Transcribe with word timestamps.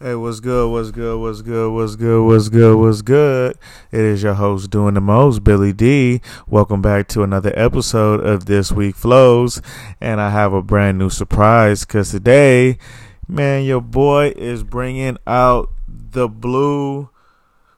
Hey, 0.00 0.14
what's 0.14 0.38
good? 0.38 0.70
What's 0.70 0.92
good? 0.92 1.18
What's 1.18 1.42
good? 1.42 1.72
What's 1.72 1.96
good? 1.96 2.24
What's 2.24 2.48
good? 2.48 2.76
What's 2.78 3.02
good? 3.02 3.58
It 3.90 4.00
is 4.00 4.22
your 4.22 4.34
host 4.34 4.70
doing 4.70 4.94
the 4.94 5.00
most, 5.00 5.42
Billy 5.42 5.72
D. 5.72 6.20
Welcome 6.46 6.80
back 6.80 7.08
to 7.08 7.24
another 7.24 7.52
episode 7.56 8.24
of 8.24 8.46
This 8.46 8.70
Week 8.70 8.94
Flows, 8.94 9.60
and 10.00 10.20
I 10.20 10.30
have 10.30 10.52
a 10.52 10.62
brand 10.62 10.98
new 10.98 11.10
surprise 11.10 11.84
because 11.84 12.12
today, 12.12 12.78
man, 13.26 13.64
your 13.64 13.80
boy 13.80 14.34
is 14.36 14.62
bringing 14.62 15.18
out 15.26 15.72
the 15.88 16.28
blue 16.28 17.10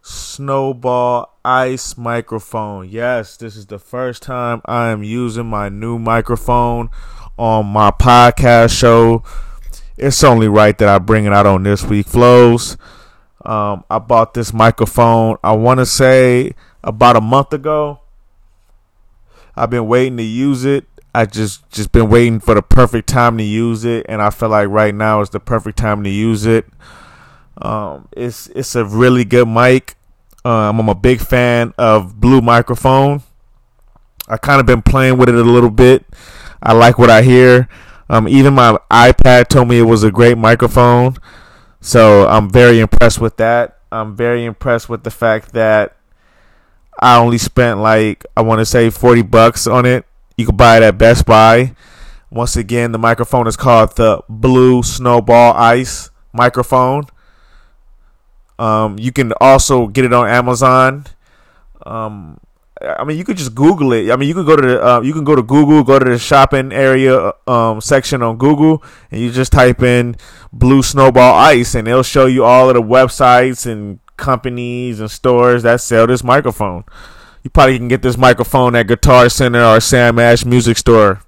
snowball 0.02 1.38
ice 1.42 1.96
microphone. 1.96 2.86
Yes, 2.90 3.38
this 3.38 3.56
is 3.56 3.64
the 3.64 3.78
first 3.78 4.22
time 4.22 4.60
I 4.66 4.88
am 4.88 5.02
using 5.02 5.46
my 5.46 5.70
new 5.70 5.98
microphone 5.98 6.90
on 7.38 7.64
my 7.64 7.90
podcast 7.90 8.78
show 8.78 9.24
it's 10.00 10.24
only 10.24 10.48
right 10.48 10.76
that 10.78 10.88
I 10.88 10.98
bring 10.98 11.26
it 11.26 11.32
out 11.32 11.46
on 11.46 11.62
this 11.62 11.84
week 11.84 12.06
flows. 12.06 12.76
Um, 13.44 13.84
I 13.90 13.98
bought 13.98 14.34
this 14.34 14.52
microphone. 14.52 15.36
I 15.44 15.52
want 15.52 15.78
to 15.78 15.86
say 15.86 16.54
about 16.82 17.16
a 17.16 17.20
month 17.20 17.52
ago. 17.52 18.00
I've 19.54 19.70
been 19.70 19.86
waiting 19.86 20.16
to 20.16 20.22
use 20.22 20.64
it. 20.64 20.86
I 21.14 21.26
just 21.26 21.68
just 21.70 21.92
been 21.92 22.08
waiting 22.08 22.40
for 22.40 22.54
the 22.54 22.62
perfect 22.62 23.08
time 23.08 23.36
to 23.38 23.44
use 23.44 23.84
it, 23.84 24.06
and 24.08 24.22
I 24.22 24.30
feel 24.30 24.48
like 24.48 24.68
right 24.68 24.94
now 24.94 25.20
is 25.20 25.30
the 25.30 25.40
perfect 25.40 25.76
time 25.76 26.04
to 26.04 26.10
use 26.10 26.46
it. 26.46 26.66
Um, 27.60 28.08
it's 28.16 28.46
it's 28.48 28.74
a 28.74 28.84
really 28.84 29.24
good 29.24 29.48
mic. 29.48 29.96
Um, 30.44 30.80
I'm 30.80 30.88
a 30.88 30.94
big 30.94 31.20
fan 31.20 31.74
of 31.76 32.20
Blue 32.20 32.40
microphone. 32.40 33.22
I 34.28 34.36
kind 34.36 34.60
of 34.60 34.66
been 34.66 34.82
playing 34.82 35.18
with 35.18 35.28
it 35.28 35.34
a 35.34 35.42
little 35.42 35.70
bit. 35.70 36.06
I 36.62 36.72
like 36.72 36.98
what 36.98 37.10
I 37.10 37.22
hear. 37.22 37.68
Um, 38.10 38.26
even 38.26 38.54
my 38.54 38.76
iPad 38.90 39.46
told 39.46 39.68
me 39.68 39.78
it 39.78 39.84
was 39.84 40.02
a 40.02 40.10
great 40.10 40.36
microphone. 40.36 41.16
So 41.80 42.26
I'm 42.26 42.50
very 42.50 42.80
impressed 42.80 43.20
with 43.20 43.36
that. 43.36 43.78
I'm 43.92 44.16
very 44.16 44.44
impressed 44.44 44.88
with 44.88 45.04
the 45.04 45.12
fact 45.12 45.52
that 45.52 45.96
I 46.98 47.18
only 47.18 47.38
spent 47.38 47.78
like 47.78 48.26
I 48.36 48.42
want 48.42 48.58
to 48.58 48.66
say 48.66 48.90
40 48.90 49.22
bucks 49.22 49.68
on 49.68 49.86
it. 49.86 50.04
You 50.36 50.44
can 50.44 50.56
buy 50.56 50.78
it 50.78 50.82
at 50.82 50.98
Best 50.98 51.24
Buy. 51.24 51.76
Once 52.32 52.56
again, 52.56 52.90
the 52.90 52.98
microphone 52.98 53.46
is 53.46 53.56
called 53.56 53.94
the 53.94 54.20
Blue 54.28 54.82
Snowball 54.82 55.54
Ice 55.54 56.10
microphone. 56.32 57.04
Um, 58.58 58.98
you 58.98 59.12
can 59.12 59.32
also 59.40 59.86
get 59.86 60.04
it 60.04 60.12
on 60.12 60.28
Amazon. 60.28 61.06
Um, 61.86 62.40
I 62.82 63.04
mean, 63.04 63.18
you 63.18 63.24
could 63.24 63.36
just 63.36 63.54
Google 63.54 63.92
it. 63.92 64.10
I 64.10 64.16
mean, 64.16 64.28
you 64.28 64.34
can 64.34 64.46
go 64.46 64.56
to 64.56 64.62
the, 64.62 64.86
uh, 64.86 65.00
you 65.02 65.12
can 65.12 65.24
go 65.24 65.36
to 65.36 65.42
Google, 65.42 65.84
go 65.84 65.98
to 65.98 66.04
the 66.04 66.18
shopping 66.18 66.72
area 66.72 67.32
um, 67.46 67.80
section 67.80 68.22
on 68.22 68.38
Google, 68.38 68.82
and 69.10 69.20
you 69.20 69.30
just 69.30 69.52
type 69.52 69.82
in 69.82 70.16
"blue 70.50 70.82
snowball 70.82 71.34
ice," 71.34 71.74
and 71.74 71.86
it'll 71.86 72.02
show 72.02 72.24
you 72.24 72.44
all 72.44 72.70
of 72.70 72.74
the 72.74 72.82
websites 72.82 73.70
and 73.70 74.00
companies 74.16 74.98
and 74.98 75.10
stores 75.10 75.62
that 75.62 75.82
sell 75.82 76.06
this 76.06 76.24
microphone. 76.24 76.84
You 77.42 77.50
probably 77.50 77.76
can 77.76 77.88
get 77.88 78.00
this 78.00 78.16
microphone 78.16 78.74
at 78.74 78.86
Guitar 78.86 79.28
Center 79.28 79.62
or 79.62 79.80
Sam 79.80 80.18
Ash 80.18 80.46
Music 80.46 80.78
Store. 80.78 81.22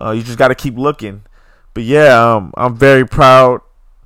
Uh, 0.00 0.12
you 0.12 0.22
just 0.22 0.38
got 0.38 0.48
to 0.48 0.54
keep 0.54 0.76
looking. 0.76 1.22
But 1.74 1.84
yeah, 1.84 2.34
um, 2.34 2.52
I'm 2.56 2.76
very 2.76 3.06
proud 3.06 3.62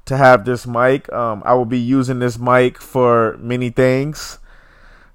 to 0.07 0.17
have 0.17 0.45
this 0.47 0.67
mic. 0.67 1.11
Um, 1.13 1.43
I 1.45 1.53
will 1.55 1.67
be 1.67 1.79
using 1.79 2.19
this 2.19 2.39
mic 2.39 2.81
for 2.81 3.37
many 3.39 3.71
things 3.71 4.39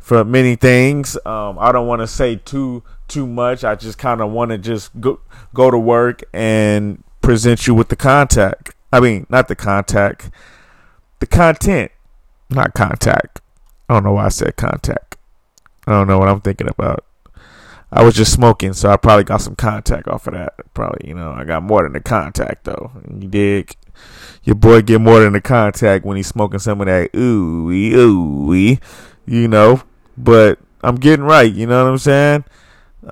for 0.06 0.24
many 0.24 0.56
things. 0.56 1.18
Um, 1.26 1.58
I 1.58 1.72
don't 1.72 1.88
want 1.88 2.02
to 2.02 2.08
say 2.08 2.36
too 2.36 2.84
too 3.08 3.26
much. 3.26 3.64
I 3.64 3.74
just 3.74 3.98
kind 3.98 4.22
of 4.22 4.30
want 4.30 4.52
to 4.52 4.60
just 4.60 4.92
go 5.02 5.20
go 5.52 5.72
to 5.72 5.80
work 5.80 6.22
and 6.32 7.04
present 7.22 7.66
you 7.66 7.74
with 7.74 7.90
the 7.90 7.96
contact. 7.96 8.76
I 8.94 9.00
mean, 9.00 9.26
not 9.30 9.48
the 9.48 9.56
contact, 9.56 10.30
the 11.18 11.26
content, 11.26 11.92
not 12.52 12.76
contact. 12.76 13.42
I 13.90 13.96
don't 13.96 14.04
know 14.04 14.14
why 14.14 14.26
I 14.26 14.30
said 14.30 14.56
contact. 14.58 15.18
I 15.88 15.94
don't 15.94 16.08
know 16.08 16.20
what 16.20 16.30
I'm 16.30 16.42
thinking 16.42 16.70
about. 16.70 17.04
I 17.92 18.04
was 18.04 18.14
just 18.14 18.32
smoking, 18.32 18.74
so 18.74 18.92
I 18.92 18.98
probably 18.98 19.24
got 19.24 19.42
some 19.42 19.56
contact 19.56 20.08
off 20.08 20.28
of 20.28 20.36
that. 20.36 20.54
Probably, 20.76 21.08
you 21.08 21.16
know, 21.16 21.32
I 21.32 21.46
got 21.46 21.64
more 21.64 21.82
than 21.82 21.94
the 21.94 22.00
contact 22.00 22.66
though. 22.66 22.92
You 23.10 23.28
dig? 23.28 23.76
Your 24.44 24.56
boy 24.56 24.84
get 24.84 25.02
more 25.02 25.22
than 25.22 25.34
the 25.34 25.42
contact 25.42 26.06
when 26.06 26.18
he's 26.18 26.28
smoking 26.28 26.60
some 26.60 26.80
of 26.80 26.86
that 26.86 27.10
ooh 27.16 27.72
ooh 27.72 28.78
you 29.26 29.48
know. 29.48 29.82
But 30.18 30.60
I'm 30.84 30.96
getting 30.96 31.26
right. 31.26 31.52
You 31.52 31.68
know 31.68 31.84
what 31.84 31.92
I'm 31.92 31.98
saying? 31.98 32.46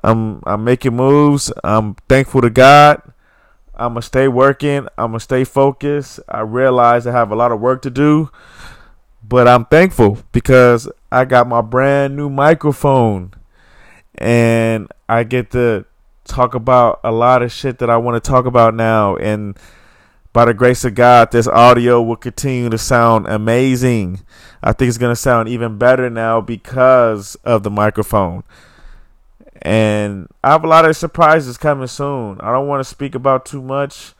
I'm 0.02 0.42
I'm 0.46 0.64
making 0.64 0.96
moves. 0.96 1.52
I'm 1.62 1.94
thankful 2.08 2.40
to 2.40 2.50
God. 2.50 3.02
I'm 3.74 3.90
gonna 3.90 4.02
stay 4.02 4.28
working. 4.28 4.88
I'm 4.96 5.10
gonna 5.10 5.20
stay 5.20 5.44
focused. 5.44 6.20
I 6.28 6.40
realize 6.40 7.06
I 7.06 7.12
have 7.12 7.30
a 7.30 7.36
lot 7.36 7.52
of 7.52 7.60
work 7.60 7.82
to 7.82 7.90
do, 7.90 8.30
but 9.22 9.48
I'm 9.48 9.64
thankful 9.66 10.18
because 10.32 10.88
I 11.10 11.24
got 11.24 11.48
my 11.48 11.60
brand 11.60 12.16
new 12.16 12.30
microphone, 12.30 13.32
and 14.16 14.88
I 15.08 15.24
get 15.24 15.50
to 15.52 15.86
talk 16.24 16.54
about 16.54 17.00
a 17.04 17.12
lot 17.12 17.42
of 17.42 17.52
shit 17.52 17.78
that 17.78 17.90
I 17.90 17.96
want 17.96 18.22
to 18.22 18.28
talk 18.28 18.46
about 18.46 18.74
now. 18.74 19.16
And 19.16 19.58
by 20.34 20.44
the 20.44 20.52
grace 20.52 20.84
of 20.84 20.96
God, 20.96 21.30
this 21.30 21.46
audio 21.46 22.02
will 22.02 22.16
continue 22.16 22.68
to 22.68 22.76
sound 22.76 23.28
amazing. 23.28 24.20
I 24.64 24.72
think 24.72 24.88
it's 24.88 24.98
going 24.98 25.12
to 25.12 25.16
sound 25.16 25.48
even 25.48 25.78
better 25.78 26.10
now 26.10 26.40
because 26.40 27.36
of 27.44 27.62
the 27.62 27.70
microphone. 27.70 28.42
And 29.62 30.28
I 30.42 30.50
have 30.50 30.64
a 30.64 30.66
lot 30.66 30.86
of 30.86 30.96
surprises 30.96 31.56
coming 31.56 31.86
soon. 31.86 32.40
I 32.40 32.50
don't 32.50 32.66
want 32.66 32.80
to 32.80 32.84
speak 32.84 33.14
about 33.14 33.46
too 33.46 33.62
much 33.62 34.12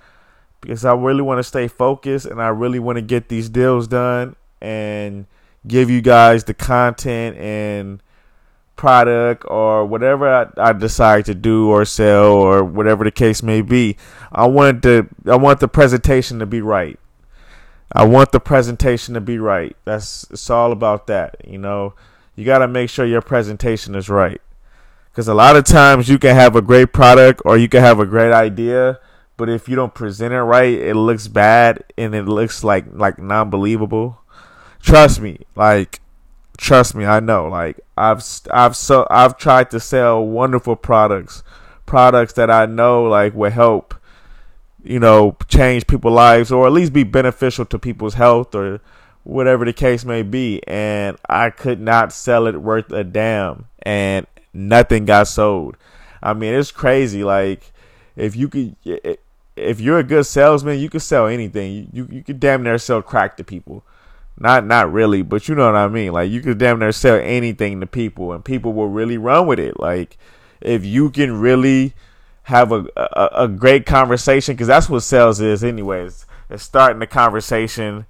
because 0.61 0.85
I 0.85 0.95
really 0.95 1.21
want 1.21 1.41
to 1.41 1.43
stay 1.43 1.67
focused 1.67 2.27
and 2.27 2.41
I 2.41 2.49
really 2.49 2.79
want 2.79 2.95
to 2.95 3.03
get 3.03 3.29
these 3.29 3.49
deals 3.49 3.89
done 3.89 4.37
and 4.61 5.27
give 5.67 5.91
you 5.91 6.01
guys 6.01 6.45
the 6.45 6.55
content 6.55 7.37
and 7.39 8.01
product 8.77 9.45
or 9.49 9.85
whatever 9.85 10.29
I, 10.29 10.47
I, 10.57 10.73
decide 10.73 11.27
to 11.27 11.35
do 11.35 11.69
or 11.71 11.85
sell 11.85 12.33
or 12.33 12.65
whatever 12.65 13.05
the 13.05 13.11
case 13.11 13.43
may 13.43 13.63
be. 13.63 13.97
I 14.33 14.47
want 14.47 14.83
the 14.83 15.09
I 15.27 15.37
want 15.37 15.61
the 15.61 15.69
presentation 15.69 16.39
to 16.41 16.47
be 16.47 16.61
right. 16.61 16.99
I 17.93 18.05
want 18.05 18.33
the 18.33 18.41
presentation 18.41 19.15
to 19.15 19.21
be 19.21 19.39
right. 19.39 19.77
That's 19.85 20.27
it's 20.31 20.51
all 20.51 20.73
about 20.73 21.07
that. 21.07 21.37
You 21.47 21.59
know, 21.59 21.95
you 22.35 22.45
got 22.45 22.59
to 22.59 22.69
make 22.69 22.91
sure 22.91 23.07
your 23.07 23.23
presentation 23.23 23.95
is 23.95 24.09
right. 24.09 24.41
Because 25.11 25.29
a 25.29 25.35
lot 25.35 25.55
of 25.55 25.65
times 25.65 26.09
you 26.09 26.19
can 26.19 26.35
have 26.35 26.57
a 26.57 26.63
great 26.63 26.93
product 26.93 27.43
or 27.45 27.57
you 27.57 27.69
can 27.69 27.81
have 27.81 28.01
a 28.01 28.07
great 28.07 28.33
idea, 28.33 28.99
but 29.37 29.49
if 29.49 29.69
you 29.69 29.77
don't 29.77 29.95
present 29.95 30.35
it 30.35 30.43
right, 30.43 30.75
it 30.75 30.95
looks 30.95 31.29
bad 31.29 31.85
and 31.97 32.15
it 32.17 32.25
looks 32.25 32.65
like 32.65 32.87
like 32.93 33.19
non 33.19 33.51
believable. 33.51 34.19
Trust 34.81 35.21
me, 35.21 35.41
like 35.55 36.01
trust 36.57 36.95
me, 36.95 37.05
I 37.05 37.21
know. 37.21 37.49
Like 37.49 37.81
I've 37.97 38.23
I've 38.51 38.77
so 38.77 39.07
I've 39.11 39.37
tried 39.37 39.71
to 39.71 39.81
sell 39.81 40.25
wonderful 40.25 40.77
products, 40.77 41.43
products 41.87 42.35
that 42.35 42.51
I 42.51 42.67
know 42.67 43.05
like 43.05 43.35
will 43.35 43.51
help, 43.51 43.95
you 44.83 44.99
know, 44.99 45.37
change 45.49 45.87
people's 45.87 46.15
lives 46.15 46.53
or 46.53 46.67
at 46.67 46.73
least 46.73 46.93
be 46.93 47.05
beneficial 47.05 47.65
to 47.67 47.79
people's 47.79 48.15
health 48.15 48.55
or 48.55 48.81
whatever 49.25 49.65
the 49.65 49.73
case 49.73 50.05
may 50.05 50.23
be. 50.23 50.63
And 50.67 51.17
I 51.29 51.51
could 51.51 51.81
not 51.81 52.13
sell 52.13 52.47
it 52.47 52.61
worth 52.61 52.91
a 52.93 53.05
damn, 53.05 53.67
and 53.83 54.27
nothing 54.53 55.05
got 55.05 55.29
sold. 55.29 55.77
I 56.23 56.35
mean, 56.35 56.55
it's 56.55 56.71
crazy. 56.71 57.25
Like 57.25 57.73
if 58.17 58.37
you 58.37 58.49
could. 58.49 58.77
If 59.57 59.81
you're 59.81 60.01
a 60.01 60.03
good 60.03 60.27
salesman, 60.27 60.81
you 60.81 60.91
can 60.91 60.99
sell 60.99 61.29
anything. 61.29 61.73
You, 61.73 61.89
you, 61.93 62.09
you 62.11 62.25
could 62.25 62.41
damn 62.41 62.65
near 62.65 62.77
sell 62.77 63.01
crack 63.03 63.37
to 63.37 63.45
people 63.45 63.85
not 64.39 64.67
not 64.67 64.93
really, 64.93 65.23
but 65.23 65.49
you 65.49 65.55
know 65.55 65.67
what 65.67 65.77
I 65.77 65.89
mean. 65.89 66.13
Like 66.13 66.31
you 66.31 66.41
could 66.41 66.59
damn 66.59 66.79
near 66.79 66.93
sell 66.93 67.17
anything 67.17 67.81
to 67.81 67.87
people, 67.87 68.33
and 68.33 68.45
people 68.45 68.73
will 68.73 68.89
really 68.89 69.19
run 69.19 69.47
with 69.47 69.59
it. 69.59 69.79
Like 69.79 70.17
if 70.61 70.85
you 70.85 71.11
can 71.11 71.41
really 71.41 71.95
have 72.45 72.73
a 72.73 72.87
a, 72.97 73.29
a 73.33 73.49
great 73.49 73.87
conversation, 73.87 74.55
because 74.55 74.67
that's 74.67 74.89
what 74.89 75.01
sales 75.01 75.41
is, 75.41 75.63
anyways. 75.63 76.27
It's 76.51 76.63
starting 76.63 76.99
the 76.99 77.07
conversation, 77.07 78.07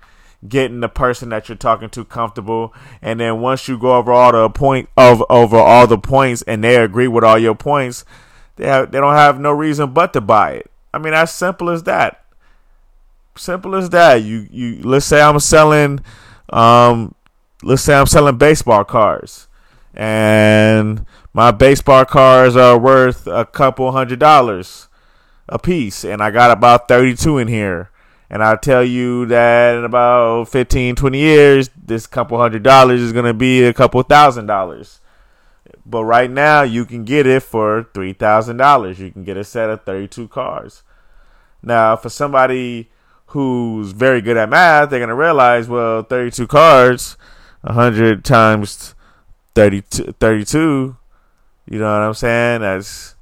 getting 0.48 0.80
the 0.80 0.88
person 0.88 1.28
that 1.28 1.48
you're 1.48 1.56
talking 1.56 1.90
to 1.90 2.04
comfortable, 2.04 2.74
and 3.02 3.20
then 3.20 3.40
once 3.40 3.68
you 3.68 3.78
go 3.78 3.94
over 3.94 4.12
all 4.12 4.32
the 4.32 4.50
point 4.50 4.88
of 4.96 5.22
over 5.28 5.56
all 5.56 5.86
the 5.86 5.98
points, 5.98 6.42
and 6.42 6.64
they 6.64 6.76
agree 6.76 7.08
with 7.08 7.22
all 7.22 7.38
your 7.38 7.54
points, 7.54 8.04
they 8.56 8.66
have, 8.66 8.90
they 8.90 8.98
don't 8.98 9.14
have 9.14 9.38
no 9.38 9.52
reason 9.52 9.92
but 9.92 10.12
to 10.14 10.20
buy 10.20 10.52
it. 10.52 10.70
I 10.92 10.98
mean, 10.98 11.12
as 11.12 11.34
simple 11.34 11.70
as 11.70 11.82
that. 11.84 12.23
Simple 13.36 13.74
as 13.74 13.90
that. 13.90 14.22
You 14.22 14.46
you 14.50 14.80
let's 14.82 15.06
say 15.06 15.20
I'm 15.20 15.40
selling 15.40 16.00
um 16.50 17.14
let's 17.62 17.82
say 17.82 17.94
I'm 17.94 18.06
selling 18.06 18.38
baseball 18.38 18.84
cards. 18.84 19.48
And 19.92 21.06
my 21.32 21.50
baseball 21.50 22.04
cards 22.04 22.56
are 22.56 22.78
worth 22.78 23.26
a 23.26 23.44
couple 23.44 23.90
hundred 23.92 24.18
dollars 24.18 24.88
a 25.48 25.58
piece 25.58 26.04
and 26.04 26.22
I 26.22 26.30
got 26.30 26.50
about 26.50 26.88
32 26.88 27.38
in 27.38 27.48
here. 27.48 27.90
And 28.30 28.42
I 28.42 28.56
tell 28.56 28.82
you 28.82 29.26
that 29.26 29.76
in 29.76 29.84
about 29.84 30.48
15 30.48 30.96
20 30.96 31.18
years 31.18 31.70
this 31.76 32.06
couple 32.06 32.38
hundred 32.38 32.62
dollars 32.62 33.00
is 33.00 33.12
going 33.12 33.26
to 33.26 33.34
be 33.34 33.64
a 33.64 33.74
couple 33.74 34.02
thousand 34.02 34.46
dollars. 34.46 35.00
But 35.84 36.04
right 36.04 36.30
now 36.30 36.62
you 36.62 36.84
can 36.84 37.04
get 37.04 37.26
it 37.26 37.42
for 37.42 37.84
$3,000 37.94 38.98
you 38.98 39.10
can 39.10 39.24
get 39.24 39.36
a 39.36 39.44
set 39.44 39.70
of 39.70 39.82
32 39.84 40.28
cards. 40.28 40.82
Now 41.62 41.96
for 41.96 42.08
somebody 42.08 42.90
who's 43.34 43.92
very 43.92 44.20
good 44.20 44.36
at 44.36 44.48
math, 44.48 44.90
they're 44.90 45.00
gonna 45.00 45.14
realize, 45.14 45.68
well, 45.68 46.02
32 46.02 46.46
cards, 46.46 47.16
100 47.60 48.24
times 48.24 48.94
32, 49.54 50.14
32 50.18 50.96
you 51.66 51.78
know 51.78 51.86
what 51.86 52.06
I'm 52.06 52.14
saying? 52.14 52.60
That's 52.60 53.14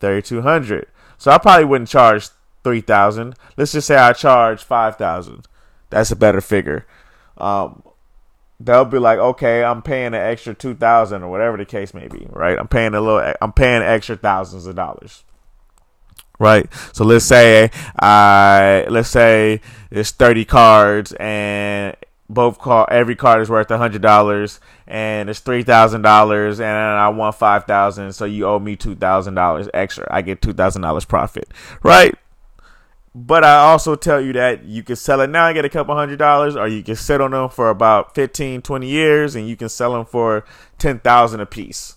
3200 0.00 0.86
So 1.18 1.30
I 1.30 1.38
probably 1.38 1.66
wouldn't 1.66 1.90
charge 1.90 2.28
3000 2.64 3.34
Let's 3.56 3.72
just 3.72 3.86
say 3.86 3.96
I 3.96 4.12
charge 4.12 4.62
5000 4.62 5.46
That's 5.90 6.10
a 6.10 6.16
better 6.16 6.40
figure. 6.40 6.86
Um, 7.36 7.82
they'll 8.58 8.84
be 8.84 8.98
like, 8.98 9.18
okay, 9.18 9.64
I'm 9.64 9.82
paying 9.82 10.08
an 10.08 10.14
extra 10.14 10.54
two 10.54 10.74
thousand 10.74 11.22
or 11.22 11.30
whatever 11.30 11.56
the 11.56 11.64
case 11.64 11.94
may 11.94 12.08
be, 12.08 12.26
right? 12.30 12.58
I'm 12.58 12.68
paying 12.68 12.94
a 12.94 13.00
little, 13.00 13.34
I'm 13.40 13.52
paying 13.52 13.82
extra 13.82 14.16
thousands 14.16 14.66
of 14.66 14.76
dollars, 14.76 15.24
right? 16.40 16.66
So 16.92 17.04
let's 17.04 17.24
say 17.24 17.70
I, 18.00 18.86
let's 18.88 19.10
say 19.10 19.60
it's 19.92 20.10
thirty 20.10 20.44
cards 20.44 21.12
and 21.20 21.94
both 22.28 22.58
card, 22.58 22.88
every 22.90 23.14
card 23.14 23.42
is 23.42 23.50
worth 23.50 23.70
a 23.70 23.78
hundred 23.78 24.02
dollars 24.02 24.58
and 24.88 25.30
it's 25.30 25.40
three 25.40 25.62
thousand 25.62 26.02
dollars 26.02 26.58
and 26.58 26.68
I 26.68 27.08
want 27.10 27.36
five 27.36 27.64
thousand, 27.64 28.12
so 28.14 28.24
you 28.24 28.46
owe 28.46 28.58
me 28.58 28.74
two 28.74 28.96
thousand 28.96 29.34
dollars 29.34 29.68
extra. 29.72 30.08
I 30.10 30.22
get 30.22 30.42
two 30.42 30.52
thousand 30.52 30.82
dollars 30.82 31.04
profit, 31.04 31.48
right? 31.84 32.14
But 33.12 33.42
I 33.42 33.56
also 33.56 33.96
tell 33.96 34.20
you 34.20 34.32
that 34.34 34.64
you 34.64 34.84
can 34.84 34.94
sell 34.94 35.20
it 35.20 35.30
now 35.30 35.48
and 35.48 35.54
get 35.54 35.64
a 35.64 35.68
couple 35.68 35.96
hundred 35.96 36.18
dollars, 36.18 36.54
or 36.54 36.68
you 36.68 36.82
can 36.84 36.94
sit 36.94 37.20
on 37.20 37.32
them 37.32 37.48
for 37.50 37.68
about 37.68 38.14
15, 38.14 38.62
20 38.62 38.86
years 38.86 39.34
and 39.34 39.48
you 39.48 39.56
can 39.56 39.68
sell 39.68 39.92
them 39.94 40.04
for 40.04 40.44
10,000 40.78 41.40
a 41.40 41.46
piece. 41.46 41.96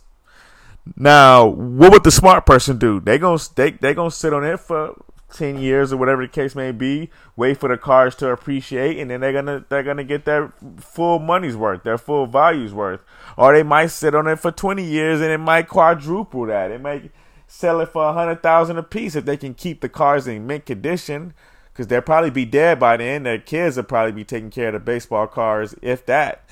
Now, 0.97 1.45
what 1.45 1.91
would 1.91 2.03
the 2.03 2.11
smart 2.11 2.45
person 2.45 2.77
do? 2.77 2.99
They 2.99 3.17
gonna 3.17 3.41
they 3.55 3.71
they 3.71 3.93
gonna 3.93 4.11
sit 4.11 4.33
on 4.33 4.43
it 4.43 4.59
for 4.59 4.95
ten 5.31 5.57
years 5.57 5.91
or 5.91 5.97
whatever 5.97 6.21
the 6.21 6.27
case 6.27 6.55
may 6.55 6.71
be, 6.71 7.09
wait 7.35 7.57
for 7.57 7.69
the 7.69 7.77
cars 7.77 8.15
to 8.15 8.29
appreciate, 8.29 8.99
and 8.99 9.09
then 9.09 9.21
they're 9.21 9.33
gonna 9.33 9.65
they're 9.69 9.83
gonna 9.83 10.03
get 10.03 10.25
their 10.25 10.53
full 10.77 11.19
money's 11.19 11.55
worth, 11.55 11.83
their 11.83 11.97
full 11.97 12.25
value's 12.27 12.73
worth. 12.73 13.01
Or 13.37 13.53
they 13.53 13.63
might 13.63 13.87
sit 13.87 14.13
on 14.13 14.27
it 14.27 14.39
for 14.39 14.51
twenty 14.51 14.83
years 14.83 15.21
and 15.21 15.31
it 15.31 15.39
might 15.39 15.67
quadruple 15.67 16.45
that. 16.47 16.71
It 16.71 16.81
might 16.81 17.11
sell 17.47 17.79
it 17.81 17.89
for 17.89 18.09
a 18.09 18.13
hundred 18.13 18.43
thousand 18.43 18.77
a 18.77 18.83
piece 18.83 19.15
if 19.15 19.25
they 19.25 19.37
can 19.37 19.53
keep 19.53 19.81
the 19.81 19.89
cars 19.89 20.27
in 20.27 20.45
mint 20.45 20.65
condition. 20.65 21.33
Because 21.71 21.87
they'll 21.87 22.01
probably 22.01 22.29
be 22.29 22.45
dead 22.45 22.79
by 22.79 22.97
then. 22.97 23.23
Their 23.23 23.39
kids 23.39 23.77
will 23.77 23.83
probably 23.83 24.11
be 24.11 24.23
taking 24.23 24.51
care 24.51 24.67
of 24.67 24.73
the 24.73 24.79
baseball 24.79 25.25
cars, 25.25 25.73
if 25.81 26.05
that. 26.05 26.47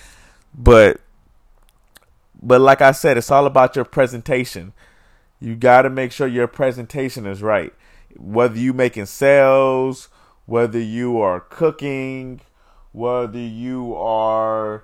But, 0.58 1.00
but 2.42 2.62
like 2.62 2.82
I 2.82 2.92
said, 2.92 3.18
it's 3.18 3.32
all 3.32 3.46
about 3.46 3.76
your 3.76 3.86
presentation. 3.86 4.74
You 5.40 5.56
got 5.56 5.84
to 5.84 5.90
make 5.90 6.12
sure 6.12 6.28
your 6.28 6.48
presentation 6.48 7.26
is 7.26 7.42
right. 7.42 7.74
Whether 8.18 8.60
you 8.60 8.74
making 8.74 9.08
sales, 9.08 10.10
whether 10.46 10.80
you 10.80 11.20
are 11.20 11.40
cooking, 11.40 12.42
whether 12.92 13.40
you 13.40 13.96
are 13.96 14.84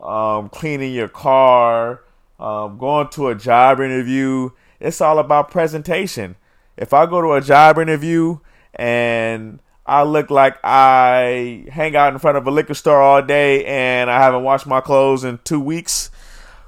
um, 0.00 0.48
cleaning 0.50 0.92
your 0.92 1.08
car, 1.08 2.02
um, 2.38 2.78
going 2.78 3.08
to 3.10 3.28
a 3.28 3.34
job 3.34 3.80
interview 3.80 4.50
it's 4.80 5.00
all 5.00 5.18
about 5.18 5.50
presentation. 5.50 6.36
If 6.76 6.92
I 6.92 7.06
go 7.06 7.20
to 7.22 7.32
a 7.32 7.40
job 7.40 7.78
interview 7.78 8.38
and 8.74 9.60
I 9.86 10.02
look 10.02 10.30
like 10.30 10.58
I 10.62 11.64
hang 11.70 11.96
out 11.96 12.12
in 12.12 12.18
front 12.18 12.36
of 12.36 12.46
a 12.46 12.50
liquor 12.50 12.74
store 12.74 13.00
all 13.00 13.22
day 13.22 13.64
and 13.64 14.10
I 14.10 14.18
haven't 14.18 14.42
washed 14.42 14.66
my 14.66 14.80
clothes 14.80 15.24
in 15.24 15.38
two 15.44 15.60
weeks, 15.60 16.10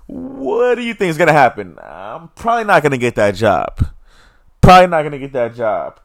what 0.08 0.76
do 0.76 0.82
you 0.82 0.94
think 0.94 1.10
is 1.10 1.18
going 1.18 1.28
to 1.28 1.34
happen? 1.34 1.78
I'm 1.82 2.28
probably 2.28 2.64
not 2.64 2.82
going 2.82 2.92
to 2.92 2.98
get 2.98 3.14
that 3.16 3.34
job. 3.34 3.86
Probably 4.62 4.86
not 4.88 5.02
going 5.02 5.12
to 5.12 5.18
get 5.18 5.32
that 5.34 5.54
job. 5.54 6.00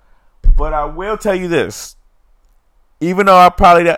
But 0.57 0.73
I 0.73 0.85
will 0.85 1.17
tell 1.17 1.33
you 1.33 1.47
this. 1.47 1.95
Even 2.99 3.25
though 3.25 3.37
I 3.37 3.49
probably 3.49 3.89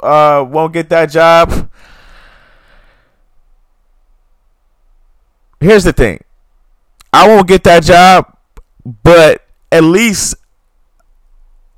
uh, 0.00 0.44
won't 0.48 0.72
get 0.72 0.90
that 0.90 1.06
job, 1.06 1.70
here's 5.60 5.84
the 5.84 5.92
thing 5.92 6.22
I 7.12 7.26
won't 7.26 7.48
get 7.48 7.64
that 7.64 7.82
job, 7.82 8.36
but 8.84 9.42
at 9.72 9.84
least 9.84 10.36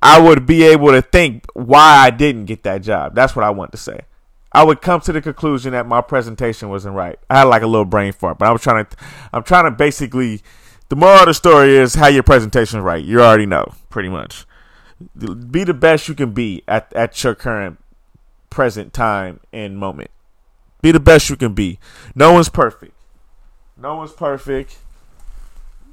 I 0.01 0.19
would 0.19 0.45
be 0.45 0.63
able 0.63 0.91
to 0.91 1.01
think 1.01 1.45
why 1.53 1.97
I 1.97 2.09
didn't 2.09 2.45
get 2.45 2.63
that 2.63 2.81
job. 2.81 3.15
That's 3.15 3.35
what 3.35 3.45
I 3.45 3.49
want 3.49 3.71
to 3.71 3.77
say. 3.77 4.01
I 4.51 4.63
would 4.63 4.81
come 4.81 5.01
to 5.01 5.11
the 5.11 5.21
conclusion 5.21 5.73
that 5.73 5.85
my 5.85 6.01
presentation 6.01 6.69
wasn't 6.69 6.95
right. 6.95 7.19
I 7.29 7.39
had 7.39 7.43
like 7.43 7.61
a 7.61 7.67
little 7.67 7.85
brain 7.85 8.13
fart, 8.13 8.39
but 8.39 8.47
I 8.47 8.51
was 8.51 8.61
trying 8.61 8.85
to, 8.85 8.97
I'm 9.31 9.43
trying 9.43 9.65
to 9.65 9.71
basically, 9.71 10.41
the 10.89 10.95
moral 10.95 11.19
of 11.19 11.25
the 11.27 11.33
story 11.33 11.77
is 11.77 11.95
how 11.95 12.07
your 12.07 12.23
presentation 12.23 12.81
right. 12.81 13.03
You 13.03 13.21
already 13.21 13.45
know, 13.45 13.73
pretty 13.89 14.09
much. 14.09 14.45
Be 15.15 15.63
the 15.63 15.73
best 15.73 16.07
you 16.07 16.15
can 16.15 16.31
be 16.31 16.63
at, 16.67 16.91
at 16.93 17.23
your 17.23 17.35
current 17.35 17.79
present 18.49 18.91
time 18.91 19.39
and 19.53 19.77
moment. 19.77 20.09
Be 20.81 20.91
the 20.91 20.99
best 20.99 21.29
you 21.29 21.35
can 21.35 21.53
be. 21.53 21.77
No 22.15 22.33
one's 22.33 22.49
perfect. 22.49 22.93
No 23.77 23.95
one's 23.97 24.13
perfect. 24.13 24.77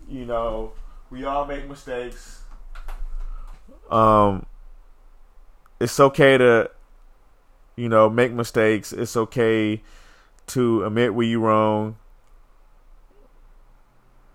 You 0.08 0.24
know, 0.24 0.72
we 1.10 1.24
all 1.24 1.44
make 1.44 1.68
mistakes. 1.68 2.42
Um, 3.90 4.46
it's 5.78 6.00
okay 6.00 6.38
to, 6.38 6.70
you 7.76 7.88
know, 7.88 8.08
make 8.08 8.32
mistakes. 8.32 8.92
It's 8.92 9.16
okay 9.16 9.82
to 10.48 10.84
admit 10.84 11.14
where 11.14 11.26
you're 11.26 11.40
wrong. 11.40 11.96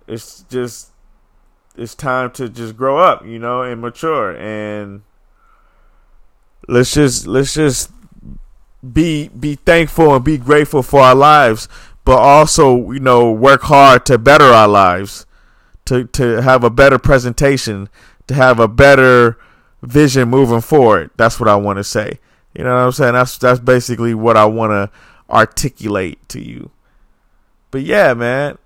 It's 0.08 0.44
just, 0.50 0.90
it's 1.76 1.96
time 1.96 2.32
to 2.32 2.50
just 2.50 2.78
grow 2.78 2.98
up, 2.98 3.26
you 3.26 3.40
know, 3.40 3.62
and 3.62 3.82
mature. 3.82 4.36
And 4.38 5.04
let's 6.68 6.94
just, 6.94 7.28
let's 7.28 7.54
just 7.54 7.92
be 8.94 9.28
be 9.28 9.56
thankful 9.56 10.16
and 10.16 10.26
be 10.26 10.38
grateful 10.38 10.82
for 10.84 11.02
our 11.02 11.16
lives, 11.16 11.68
but 12.04 12.18
also, 12.18 12.92
you 12.92 13.00
know, 13.00 13.32
work 13.32 13.62
hard 13.64 14.06
to 14.08 14.18
better 14.18 14.46
our 14.46 14.68
lives 14.68 15.26
to 15.86 16.06
to 16.06 16.42
have 16.42 16.64
a 16.64 16.70
better 16.70 16.98
presentation, 16.98 17.90
to 18.28 18.34
have 18.34 18.60
a 18.60 18.68
better 18.68 19.38
vision 19.82 20.30
moving 20.30 20.62
forward. 20.62 21.12
That's 21.16 21.40
what 21.40 21.50
I 21.50 21.56
want 21.56 21.78
to 21.78 21.84
say. 21.84 22.20
You 22.54 22.64
know 22.64 22.76
what 22.76 22.82
I'm 22.82 22.92
saying? 22.92 23.14
That's 23.14 23.38
that's 23.38 23.60
basically 23.60 24.14
what 24.14 24.38
I 24.38 24.46
want 24.46 24.72
to 24.72 24.90
articulate 25.30 26.28
to 26.30 26.42
you. 26.42 26.72
But 27.72 27.84
yeah, 27.84 28.14
man, 28.14 28.58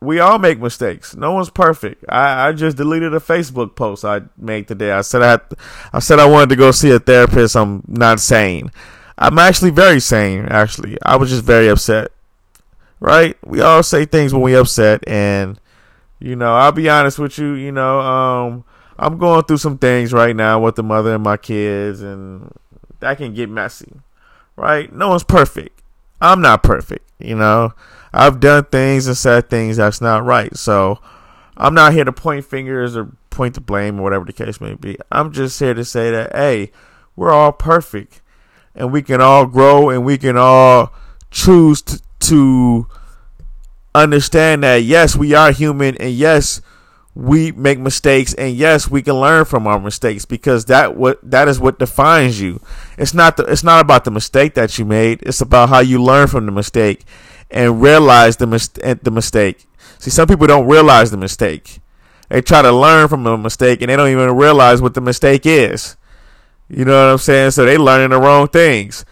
we 0.00 0.20
all 0.20 0.38
make 0.38 0.60
mistakes. 0.60 1.16
No 1.16 1.32
one's 1.32 1.50
perfect. 1.50 2.04
I, 2.08 2.48
I 2.48 2.52
just 2.52 2.76
deleted 2.76 3.14
a 3.14 3.20
Facebook 3.20 3.74
post 3.74 4.04
I 4.04 4.22
made 4.36 4.68
today. 4.68 4.92
I 4.92 5.00
said 5.00 5.22
I 5.22 5.30
had, 5.32 5.40
I 5.92 5.98
said 5.98 6.20
I 6.20 6.26
wanted 6.26 6.50
to 6.50 6.56
go 6.56 6.70
see 6.70 6.90
a 6.90 7.00
therapist. 7.00 7.56
I'm 7.56 7.82
not 7.88 8.20
sane. 8.20 8.70
I'm 9.16 9.38
actually 9.38 9.70
very 9.70 9.98
sane. 9.98 10.46
Actually, 10.46 10.96
I 11.02 11.16
was 11.16 11.30
just 11.30 11.44
very 11.44 11.68
upset. 11.68 12.12
Right? 13.00 13.36
We 13.44 13.60
all 13.60 13.82
say 13.82 14.04
things 14.04 14.32
when 14.32 14.42
we 14.42 14.56
upset, 14.56 15.06
and 15.06 15.60
you 16.20 16.34
know, 16.34 16.54
I'll 16.54 16.72
be 16.72 16.88
honest 16.88 17.18
with 17.18 17.38
you, 17.38 17.52
you 17.52 17.70
know, 17.70 18.00
um, 18.00 18.64
I'm 18.98 19.18
going 19.18 19.44
through 19.44 19.58
some 19.58 19.78
things 19.78 20.12
right 20.12 20.34
now 20.34 20.60
with 20.60 20.74
the 20.74 20.82
mother 20.82 21.14
and 21.14 21.22
my 21.22 21.36
kids, 21.36 22.02
and 22.02 22.52
that 23.00 23.18
can 23.18 23.34
get 23.34 23.48
messy, 23.48 23.92
right? 24.56 24.92
No 24.92 25.10
one's 25.10 25.24
perfect. 25.24 25.82
I'm 26.20 26.40
not 26.40 26.62
perfect, 26.62 27.08
you 27.18 27.36
know. 27.36 27.72
I've 28.12 28.40
done 28.40 28.64
things 28.64 29.06
and 29.06 29.16
said 29.16 29.50
things 29.50 29.76
that's 29.76 30.00
not 30.00 30.24
right. 30.24 30.56
So 30.56 30.98
I'm 31.56 31.74
not 31.74 31.92
here 31.92 32.04
to 32.04 32.12
point 32.12 32.44
fingers 32.44 32.96
or 32.96 33.12
point 33.30 33.54
the 33.54 33.60
blame 33.60 34.00
or 34.00 34.02
whatever 34.02 34.24
the 34.24 34.32
case 34.32 34.60
may 34.60 34.74
be. 34.74 34.96
I'm 35.12 35.32
just 35.32 35.58
here 35.60 35.74
to 35.74 35.84
say 35.84 36.10
that, 36.10 36.34
hey, 36.34 36.72
we're 37.14 37.30
all 37.30 37.52
perfect 37.52 38.20
and 38.74 38.92
we 38.92 39.02
can 39.02 39.20
all 39.20 39.46
grow 39.46 39.90
and 39.90 40.04
we 40.04 40.18
can 40.18 40.36
all 40.36 40.92
choose 41.30 41.82
to, 41.82 42.00
to 42.20 42.86
understand 43.94 44.62
that 44.62 44.82
yes, 44.82 45.14
we 45.16 45.34
are 45.34 45.52
human 45.52 45.96
and 45.98 46.12
yes, 46.12 46.60
we 47.18 47.50
make 47.50 47.80
mistakes 47.80 48.32
and 48.34 48.54
yes, 48.54 48.88
we 48.88 49.02
can 49.02 49.14
learn 49.14 49.44
from 49.44 49.66
our 49.66 49.80
mistakes 49.80 50.24
because 50.24 50.66
that 50.66 50.94
what 50.94 51.18
that 51.28 51.48
is 51.48 51.58
what 51.58 51.80
defines 51.80 52.40
you. 52.40 52.60
It's 52.96 53.12
not 53.12 53.36
the, 53.36 53.42
it's 53.42 53.64
not 53.64 53.80
about 53.80 54.04
the 54.04 54.12
mistake 54.12 54.54
that 54.54 54.78
you 54.78 54.84
made. 54.84 55.24
It's 55.24 55.40
about 55.40 55.68
how 55.68 55.80
you 55.80 56.00
learn 56.00 56.28
from 56.28 56.46
the 56.46 56.52
mistake 56.52 57.04
and 57.50 57.82
realize 57.82 58.36
the 58.36 58.46
mis- 58.46 58.70
eh, 58.82 58.94
the 59.02 59.10
mistake. 59.10 59.66
See, 59.98 60.10
some 60.10 60.28
people 60.28 60.46
don't 60.46 60.68
realize 60.68 61.10
the 61.10 61.16
mistake. 61.16 61.80
They 62.28 62.40
try 62.40 62.62
to 62.62 62.70
learn 62.70 63.08
from 63.08 63.24
the 63.24 63.36
mistake 63.36 63.82
and 63.82 63.90
they 63.90 63.96
don't 63.96 64.10
even 64.10 64.36
realize 64.36 64.80
what 64.80 64.94
the 64.94 65.00
mistake 65.00 65.44
is. 65.44 65.96
You 66.68 66.84
know 66.84 66.92
what 66.92 67.12
I'm 67.14 67.18
saying? 67.18 67.50
So 67.50 67.64
they 67.64 67.78
learning 67.78 68.10
the 68.10 68.20
wrong 68.20 68.46
things. 68.46 69.04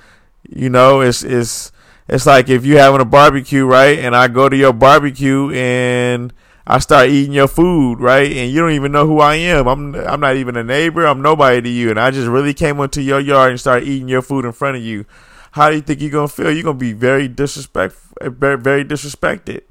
You 0.48 0.70
know, 0.70 1.00
it's 1.00 1.24
it's 1.24 1.72
it's 2.06 2.24
like 2.24 2.48
if 2.50 2.64
you 2.64 2.78
having 2.78 3.00
a 3.00 3.04
barbecue, 3.04 3.66
right? 3.66 3.98
And 3.98 4.14
I 4.14 4.28
go 4.28 4.48
to 4.48 4.56
your 4.56 4.72
barbecue 4.72 5.50
and 5.50 6.32
I 6.66 6.80
start 6.80 7.10
eating 7.10 7.32
your 7.32 7.46
food, 7.46 8.00
right? 8.00 8.30
And 8.30 8.50
you 8.50 8.60
don't 8.60 8.72
even 8.72 8.90
know 8.90 9.06
who 9.06 9.20
I 9.20 9.36
am. 9.36 9.68
I'm 9.68 9.94
I'm 9.94 10.20
not 10.20 10.34
even 10.36 10.56
a 10.56 10.64
neighbor. 10.64 11.06
I'm 11.06 11.22
nobody 11.22 11.62
to 11.62 11.68
you. 11.68 11.90
And 11.90 12.00
I 12.00 12.10
just 12.10 12.26
really 12.26 12.54
came 12.54 12.80
into 12.80 13.02
your 13.02 13.20
yard 13.20 13.50
and 13.50 13.60
started 13.60 13.86
eating 13.86 14.08
your 14.08 14.22
food 14.22 14.44
in 14.44 14.52
front 14.52 14.76
of 14.76 14.82
you. 14.82 15.06
How 15.52 15.70
do 15.70 15.76
you 15.76 15.82
think 15.82 16.00
you're 16.00 16.10
gonna 16.10 16.26
feel? 16.28 16.50
You're 16.50 16.64
gonna 16.64 16.76
be 16.76 16.92
very 16.92 17.28
disrespect, 17.28 17.96
very 18.20 18.58
very 18.58 18.84
disrespected, 18.84 19.62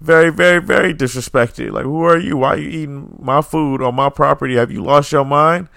very 0.00 0.30
very 0.30 0.62
very 0.62 0.94
disrespected. 0.94 1.72
Like 1.72 1.84
who 1.84 2.02
are 2.04 2.18
you? 2.18 2.38
Why 2.38 2.54
are 2.54 2.58
you 2.58 2.68
eating 2.68 3.18
my 3.20 3.42
food 3.42 3.82
on 3.82 3.94
my 3.94 4.08
property? 4.08 4.56
Have 4.56 4.70
you 4.70 4.82
lost 4.82 5.12
your 5.12 5.26
mind? 5.26 5.68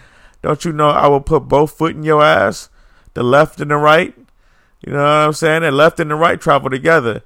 Don't 0.41 0.63
you 0.63 0.71
know 0.71 0.89
I 0.89 1.07
will 1.07 1.21
put 1.21 1.41
both 1.41 1.77
foot 1.77 1.95
in 1.95 2.03
your 2.03 2.23
ass, 2.23 2.69
the 3.15 3.23
left 3.23 3.59
and 3.59 3.69
the 3.69 3.75
right? 3.77 4.15
You 4.85 4.93
know 4.93 4.99
what 4.99 5.03
I'm 5.03 5.33
saying? 5.33 5.63
The 5.63 5.71
left 5.71 5.99
and 5.99 6.09
the 6.09 6.15
right 6.15 6.39
travel 6.39 6.69
together. 6.69 7.21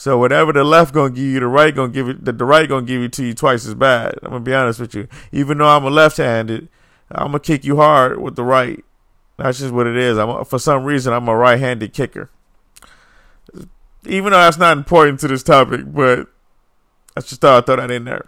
So 0.00 0.16
whatever 0.16 0.50
the 0.54 0.64
left 0.64 0.94
gonna 0.94 1.10
give 1.10 1.26
you, 1.26 1.40
the 1.40 1.46
right 1.46 1.74
gonna 1.74 1.92
give 1.92 2.08
it. 2.08 2.24
The, 2.24 2.32
the 2.32 2.46
right 2.46 2.66
gonna 2.66 2.86
give 2.86 3.02
it 3.02 3.12
to 3.12 3.22
you 3.22 3.34
twice 3.34 3.66
as 3.66 3.74
bad. 3.74 4.14
I'm 4.22 4.30
gonna 4.30 4.40
be 4.40 4.54
honest 4.54 4.80
with 4.80 4.94
you. 4.94 5.08
Even 5.30 5.58
though 5.58 5.68
I'm 5.68 5.84
a 5.84 5.90
left-handed, 5.90 6.70
I'm 7.10 7.26
gonna 7.26 7.40
kick 7.40 7.66
you 7.66 7.76
hard 7.76 8.18
with 8.18 8.34
the 8.34 8.42
right. 8.42 8.82
That's 9.36 9.58
just 9.58 9.74
what 9.74 9.86
it 9.86 9.98
is. 9.98 10.16
I'm 10.16 10.30
a, 10.30 10.44
for 10.46 10.58
some 10.58 10.84
reason 10.84 11.12
I'm 11.12 11.28
a 11.28 11.36
right-handed 11.36 11.92
kicker. 11.92 12.30
Even 14.06 14.32
though 14.32 14.38
that's 14.38 14.56
not 14.56 14.78
important 14.78 15.20
to 15.20 15.28
this 15.28 15.42
topic, 15.42 15.82
but 15.84 16.28
I 17.14 17.20
just 17.20 17.42
thought 17.42 17.58
I'd 17.58 17.66
throw 17.66 17.76
that 17.76 17.90
in 17.90 18.04
there. 18.04 18.26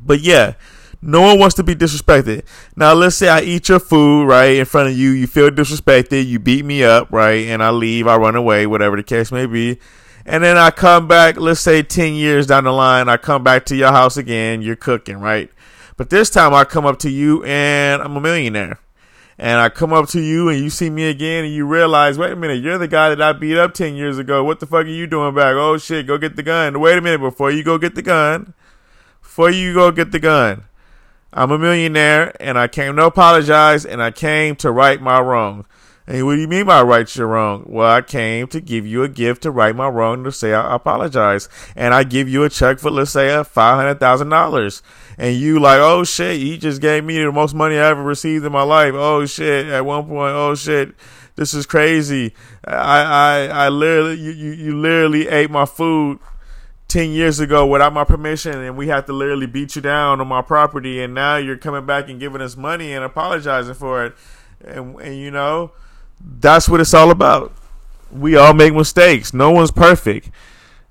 But 0.00 0.20
yeah, 0.20 0.54
no 1.02 1.20
one 1.20 1.38
wants 1.38 1.54
to 1.56 1.62
be 1.62 1.74
disrespected. 1.74 2.46
Now, 2.76 2.94
let's 2.94 3.16
say 3.16 3.28
I 3.28 3.42
eat 3.42 3.68
your 3.68 3.78
food 3.78 4.24
right 4.24 4.56
in 4.56 4.64
front 4.64 4.88
of 4.88 4.96
you. 4.96 5.10
You 5.10 5.26
feel 5.26 5.50
disrespected. 5.50 6.26
You 6.26 6.38
beat 6.38 6.64
me 6.64 6.82
up, 6.82 7.12
right? 7.12 7.46
And 7.48 7.62
I 7.62 7.68
leave. 7.68 8.06
I 8.06 8.16
run 8.16 8.36
away, 8.36 8.66
whatever 8.66 8.96
the 8.96 9.02
case 9.02 9.30
may 9.30 9.44
be. 9.44 9.78
And 10.24 10.44
then 10.44 10.56
I 10.56 10.70
come 10.70 11.08
back, 11.08 11.36
let's 11.36 11.60
say 11.60 11.82
10 11.82 12.14
years 12.14 12.46
down 12.46 12.64
the 12.64 12.72
line, 12.72 13.08
I 13.08 13.16
come 13.16 13.42
back 13.42 13.66
to 13.66 13.76
your 13.76 13.90
house 13.90 14.16
again. 14.16 14.62
You're 14.62 14.76
cooking, 14.76 15.18
right? 15.18 15.50
But 15.96 16.10
this 16.10 16.30
time 16.30 16.54
I 16.54 16.64
come 16.64 16.86
up 16.86 16.98
to 17.00 17.10
you 17.10 17.44
and 17.44 18.00
I'm 18.00 18.16
a 18.16 18.20
millionaire. 18.20 18.78
And 19.38 19.60
I 19.60 19.70
come 19.70 19.92
up 19.92 20.08
to 20.10 20.20
you 20.20 20.48
and 20.48 20.60
you 20.60 20.70
see 20.70 20.90
me 20.90 21.08
again 21.08 21.44
and 21.44 21.52
you 21.52 21.66
realize, 21.66 22.18
wait 22.18 22.32
a 22.32 22.36
minute, 22.36 22.62
you're 22.62 22.78
the 22.78 22.86
guy 22.86 23.08
that 23.08 23.20
I 23.20 23.32
beat 23.32 23.58
up 23.58 23.74
10 23.74 23.96
years 23.96 24.18
ago. 24.18 24.44
What 24.44 24.60
the 24.60 24.66
fuck 24.66 24.84
are 24.84 24.88
you 24.88 25.06
doing 25.06 25.34
back? 25.34 25.54
Oh 25.54 25.78
shit, 25.78 26.06
go 26.06 26.18
get 26.18 26.36
the 26.36 26.42
gun. 26.42 26.78
Wait 26.78 26.96
a 26.96 27.00
minute, 27.00 27.20
before 27.20 27.50
you 27.50 27.64
go 27.64 27.76
get 27.78 27.94
the 27.94 28.02
gun, 28.02 28.54
before 29.20 29.50
you 29.50 29.74
go 29.74 29.90
get 29.90 30.12
the 30.12 30.20
gun, 30.20 30.64
I'm 31.32 31.50
a 31.50 31.58
millionaire 31.58 32.36
and 32.40 32.58
I 32.58 32.68
came 32.68 32.94
to 32.96 33.06
apologize 33.06 33.84
and 33.84 34.02
I 34.02 34.10
came 34.10 34.54
to 34.56 34.70
right 34.70 35.00
my 35.00 35.18
wrong. 35.20 35.66
And 36.06 36.26
what 36.26 36.34
do 36.34 36.40
you 36.40 36.48
mean 36.48 36.66
by 36.66 36.82
right 36.82 37.14
your 37.14 37.28
wrong? 37.28 37.64
Well, 37.66 37.88
I 37.88 38.02
came 38.02 38.48
to 38.48 38.60
give 38.60 38.86
you 38.86 39.04
a 39.04 39.08
gift 39.08 39.42
to 39.42 39.50
right 39.52 39.74
my 39.74 39.88
wrong 39.88 40.24
to 40.24 40.32
say 40.32 40.52
I 40.52 40.74
apologize. 40.74 41.48
And 41.76 41.94
I 41.94 42.02
give 42.02 42.28
you 42.28 42.42
a 42.42 42.48
check 42.48 42.80
for 42.80 42.90
let's 42.90 43.12
say 43.12 43.32
a 43.32 43.44
five 43.44 43.76
hundred 43.76 44.00
thousand 44.00 44.30
dollars. 44.30 44.82
And 45.16 45.36
you 45.36 45.60
like, 45.60 45.78
oh 45.78 46.02
shit, 46.02 46.38
he 46.38 46.58
just 46.58 46.80
gave 46.80 47.04
me 47.04 47.22
the 47.22 47.30
most 47.30 47.54
money 47.54 47.76
I 47.76 47.90
ever 47.90 48.02
received 48.02 48.44
in 48.44 48.52
my 48.52 48.64
life. 48.64 48.94
Oh 48.94 49.24
shit. 49.26 49.66
At 49.66 49.84
one 49.84 50.06
point, 50.06 50.34
oh 50.34 50.56
shit, 50.56 50.94
this 51.36 51.54
is 51.54 51.66
crazy. 51.66 52.34
I 52.66 53.02
I, 53.02 53.46
I 53.46 53.68
literally 53.68 54.18
you, 54.18 54.32
you, 54.32 54.50
you 54.52 54.76
literally 54.76 55.28
ate 55.28 55.50
my 55.50 55.66
food 55.66 56.18
10 56.88 57.10
years 57.10 57.40
ago 57.40 57.64
without 57.64 57.92
my 57.94 58.04
permission 58.04 58.60
and 58.60 58.76
we 58.76 58.88
had 58.88 59.06
to 59.06 59.14
literally 59.14 59.46
beat 59.46 59.74
you 59.74 59.80
down 59.80 60.20
on 60.20 60.28
my 60.28 60.42
property 60.42 61.02
and 61.02 61.14
now 61.14 61.36
you're 61.36 61.56
coming 61.56 61.86
back 61.86 62.10
and 62.10 62.20
giving 62.20 62.42
us 62.42 62.54
money 62.54 62.92
and 62.92 63.02
apologizing 63.02 63.72
for 63.72 64.04
it 64.04 64.14
and, 64.62 65.00
and 65.00 65.16
you 65.16 65.30
know 65.30 65.72
that's 66.24 66.68
what 66.68 66.80
it's 66.80 66.94
all 66.94 67.10
about. 67.10 67.52
We 68.10 68.36
all 68.36 68.54
make 68.54 68.74
mistakes. 68.74 69.32
No 69.32 69.50
one's 69.50 69.70
perfect. 69.70 70.30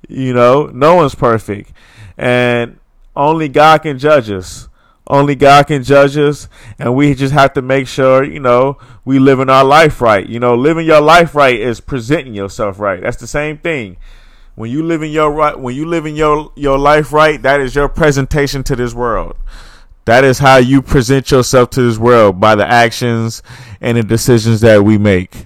You 0.08 0.34
know 0.34 0.68
no 0.68 0.96
one's 0.96 1.16
perfect. 1.16 1.72
And 2.18 2.80
only 3.16 3.48
god 3.48 3.84
can 3.84 3.98
judge 3.98 4.30
us. 4.30 4.68
Only 5.08 5.36
god 5.36 5.68
can 5.68 5.84
judge 5.84 6.18
us. 6.18 6.48
And 6.80 6.96
we 6.96 7.14
just 7.14 7.34
have 7.34 7.54
to 7.54 7.62
make 7.62 7.88
sure 7.88 8.24
you 8.24 8.40
know 8.40 8.78
we 9.06 9.20
living 9.20 9.50
our 9.50 9.64
life 9.64 10.02
right. 10.02 10.28
You 10.28 10.40
know 10.40 10.56
living 10.56 10.86
your 10.86 11.02
life 11.02 11.36
right 11.36 11.60
is 11.60 11.80
presenting 11.80 12.34
yourself 12.34 12.80
right. 12.80 13.02
That's 13.02 13.18
the 13.18 13.28
same 13.28 13.58
thing. 13.58 13.98
When 14.56 14.70
you 14.70 14.84
live 14.84 15.02
in 15.02 15.12
your 15.12 15.32
right, 15.32 15.58
when 15.58 15.76
you 15.76 15.86
live 15.86 16.06
in 16.06 16.16
your 16.16 16.52
your 16.56 16.78
life 16.78 17.14
right, 17.14 17.42
that 17.42 17.62
is 17.62 17.76
your 17.76 17.88
presentation 17.88 18.64
to 18.64 18.76
this 18.76 18.94
world. 18.94 19.36
That 20.06 20.24
is 20.24 20.40
how 20.40 20.58
you 20.58 20.82
present 20.82 21.32
yourself 21.32 21.70
to 21.72 21.82
this 21.82 21.98
world 21.98 22.40
by 22.40 22.56
the 22.56 22.66
actions 22.66 23.44
and 23.80 23.98
the 23.98 24.04
decisions 24.04 24.62
that 24.62 24.84
we 24.84 24.98
make. 24.98 25.46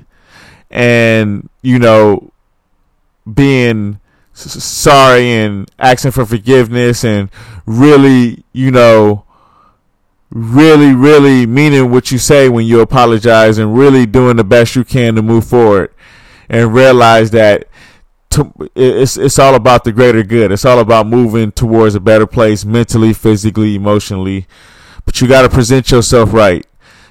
And 0.72 1.50
you 1.62 1.80
know, 1.80 2.32
being 3.32 4.00
sorry 4.34 5.32
and 5.32 5.70
asking 5.80 6.12
for 6.12 6.26
forgiveness 6.26 7.04
and 7.04 7.30
really, 7.66 8.44
you 8.54 8.72
know, 8.72 9.26
really, 10.30 10.94
really 10.94 11.46
meaning 11.46 11.92
what 11.92 12.12
you 12.12 12.18
say 12.18 12.50
when 12.50 12.66
you 12.66 12.82
apologize 12.82 13.58
and 13.58 13.78
really 13.78 14.06
doing 14.06 14.36
the 14.36 14.44
best 14.44 14.76
you 14.76 14.84
can 14.84 15.16
to 15.16 15.22
move 15.22 15.46
forward 15.46 15.94
and 16.50 16.74
realize 16.74 17.32
that 17.32 17.68
to, 18.36 18.70
it's 18.76 19.18
it's 19.18 19.40
all 19.40 19.56
about 19.56 19.84
the 19.84 19.92
greater 19.92 20.24
good. 20.24 20.52
It's 20.52 20.66
all 20.66 20.80
about 20.80 21.08
moving 21.08 21.52
towards 21.52 21.96
a 21.96 22.00
better 22.00 22.28
place 22.28 22.64
mentally, 22.64 23.14
physically, 23.14 23.76
emotionally. 23.76 24.48
But 25.06 25.22
you 25.22 25.28
got 25.28 25.44
to 25.44 25.50
present 25.50 25.92
yourself 25.92 26.34
right. 26.34 26.66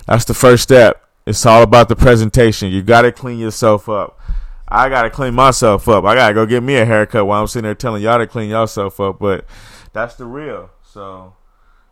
That's 0.07 0.25
the 0.25 0.35
first 0.35 0.63
step. 0.63 1.03
It's 1.27 1.47
all 1.47 1.63
about 1.63 1.89
the 1.89 1.97
presentation. 1.97 2.71
You 2.71 2.83
got 2.83 3.03
to 3.03 3.13
clean 3.13 3.39
yourself 3.39 3.89
up. 3.89 4.21
I 4.69 4.89
got 4.89 5.03
to 5.03 5.11
clean 5.11 5.35
myself 5.35 5.89
up. 5.89 6.05
I 6.05 6.15
got 6.15 6.29
to 6.29 6.35
go 6.35 6.47
get 6.47 6.63
me 6.63 6.77
a 6.77 6.85
haircut 6.85 7.27
while 7.27 7.41
I'm 7.41 7.47
sitting 7.47 7.65
there 7.65 7.75
telling 7.75 8.03
y'all 8.03 8.19
to 8.19 8.27
clean 8.27 8.51
yourself 8.51 9.01
up. 9.01 9.19
But 9.19 9.47
that's 9.93 10.17
the 10.17 10.27
real. 10.27 10.71
So, 10.83 11.35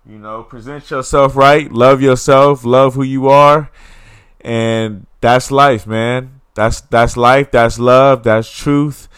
you 0.05 0.19
know, 0.19 0.43
present 0.43 0.91
yourself 0.91 1.37
right. 1.37 1.71
Love 1.73 2.03
yourself. 2.03 2.65
Love 2.65 2.95
who 2.95 3.03
you 3.03 3.29
are. 3.29 3.71
And 4.41 5.07
that's 5.21 5.51
life, 5.51 5.87
man. 5.87 6.42
That's 6.55 6.81
that's 6.83 7.17
life. 7.17 7.51
That's 7.51 7.79
love. 7.79 8.25
That's 8.25 8.51
truth. 8.51 9.09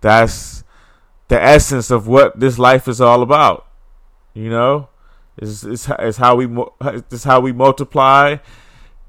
That's 0.00 0.64
the 1.28 1.42
essence 1.42 1.90
of 1.90 2.06
what 2.06 2.38
this 2.38 2.58
life 2.58 2.88
is 2.88 3.00
all 3.00 3.22
about. 3.22 3.66
You 4.34 4.50
know, 4.50 4.88
is 5.38 5.64
is 5.64 5.90
is 5.98 6.16
how 6.18 6.36
we 6.36 6.48
is 7.10 7.24
how 7.24 7.40
we 7.40 7.52
multiply, 7.52 8.36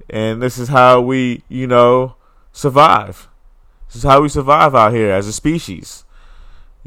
and 0.10 0.42
this 0.42 0.58
is 0.58 0.70
how 0.70 1.02
we 1.02 1.44
you 1.50 1.68
know 1.68 2.16
survive. 2.52 3.28
This 3.88 3.98
is 3.98 4.04
how 4.04 4.22
we 4.22 4.30
survive 4.30 4.74
out 4.74 4.94
here 4.94 5.12
as 5.12 5.28
a 5.28 5.34
species. 5.34 6.06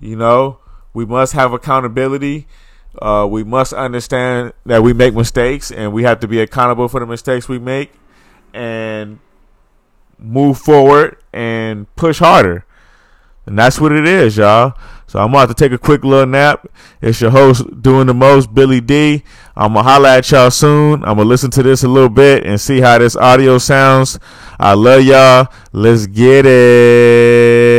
You 0.01 0.17
know, 0.17 0.59
we 0.95 1.05
must 1.05 1.33
have 1.35 1.53
accountability. 1.53 2.47
Uh, 3.01 3.27
we 3.31 3.45
must 3.45 3.73
understand 3.73 4.53
that 4.65 4.83
we 4.83 4.93
make 4.93 5.15
mistakes, 5.15 5.71
and 5.71 5.93
we 5.93 6.03
have 6.05 6.21
to 6.21 6.29
be 6.29 6.41
accountable 6.41 6.89
for 6.89 7.01
the 7.01 7.07
mistakes 7.07 7.49
we 7.49 7.59
make, 7.59 7.93
and 8.55 9.19
move 10.19 10.59
forward 10.59 11.17
and 11.33 11.95
push 11.97 12.19
harder. 12.19 12.65
And 13.47 13.59
that's 13.59 13.81
what 13.81 13.93
it 13.93 14.07
is, 14.07 14.37
y'all. 14.37 14.75
So 15.07 15.19
I'm 15.19 15.31
about 15.31 15.49
to 15.49 15.55
take 15.55 15.73
a 15.73 15.79
quick 15.79 16.05
little 16.05 16.27
nap. 16.27 16.69
It's 17.01 17.19
your 17.21 17.31
host 17.31 17.81
doing 17.81 18.07
the 18.07 18.15
most, 18.15 18.53
Billy 18.53 18.83
D. 18.83 19.23
I'm 19.57 19.73
gonna 19.73 19.89
holla 19.89 20.19
at 20.19 20.31
y'all 20.31 20.51
soon. 20.51 21.03
I'm 21.03 21.17
gonna 21.17 21.25
listen 21.25 21.51
to 21.53 21.63
this 21.63 21.83
a 21.83 21.89
little 21.89 22.11
bit 22.11 22.45
and 22.45 22.61
see 22.61 22.81
how 22.81 22.99
this 22.99 23.17
audio 23.17 23.57
sounds. 23.57 24.19
I 24.61 24.75
love 24.75 25.03
y'all. 25.03 25.49
Let's 25.73 26.07
get 26.07 26.45
it. 26.45 27.78